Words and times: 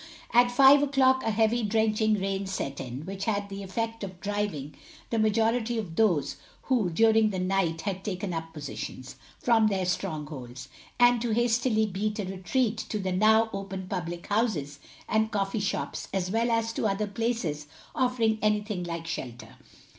At 0.33 0.49
five 0.51 0.81
o'clock 0.81 1.21
a 1.21 1.29
heavy 1.29 1.61
drenching 1.61 2.19
rain 2.19 2.47
set 2.47 2.79
in, 2.79 3.05
which 3.05 3.25
had 3.25 3.49
the 3.49 3.61
effect 3.61 4.03
of 4.03 4.19
driving 4.19 4.73
the 5.11 5.19
majority 5.19 5.77
of 5.77 5.95
those 5.95 6.37
who 6.63 6.89
during 6.89 7.29
the 7.29 7.37
night 7.37 7.81
had 7.81 8.03
taken 8.03 8.33
up 8.33 8.51
positions, 8.51 9.15
from 9.37 9.67
their 9.67 9.85
strongholds, 9.85 10.69
and 10.99 11.21
to 11.21 11.35
hastily 11.35 11.85
beat 11.85 12.17
a 12.17 12.25
retreat 12.25 12.77
to 12.89 12.97
the 12.97 13.11
now 13.11 13.51
open 13.53 13.85
public 13.87 14.25
houses 14.25 14.79
and 15.07 15.29
coffee 15.31 15.59
shops, 15.59 16.07
as 16.11 16.31
well 16.31 16.49
as 16.49 16.73
to 16.73 16.87
other 16.87 17.05
places 17.05 17.67
offering 17.93 18.39
anything 18.41 18.83
like 18.83 19.05
shelter. 19.05 19.49